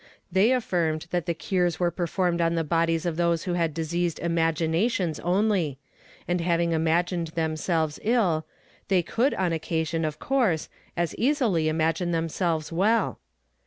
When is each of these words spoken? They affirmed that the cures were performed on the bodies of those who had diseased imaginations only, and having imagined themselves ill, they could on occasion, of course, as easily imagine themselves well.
They 0.31 0.51
affirmed 0.51 1.05
that 1.11 1.27
the 1.27 1.35
cures 1.35 1.79
were 1.79 1.91
performed 1.91 2.41
on 2.41 2.55
the 2.55 2.63
bodies 2.63 3.05
of 3.05 3.17
those 3.17 3.43
who 3.43 3.53
had 3.53 3.71
diseased 3.71 4.17
imaginations 4.17 5.19
only, 5.19 5.77
and 6.27 6.41
having 6.41 6.71
imagined 6.71 7.27
themselves 7.27 7.99
ill, 8.01 8.47
they 8.87 9.03
could 9.03 9.35
on 9.35 9.53
occasion, 9.53 10.03
of 10.03 10.17
course, 10.17 10.69
as 10.97 11.13
easily 11.19 11.67
imagine 11.69 12.09
themselves 12.13 12.71
well. 12.71 13.19